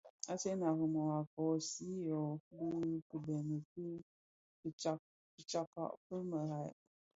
[0.31, 2.17] Asen a Rimoh a koosi yü
[2.55, 2.67] bi
[3.07, 3.85] kibeňi ki
[5.39, 6.73] fitsakka fi merad.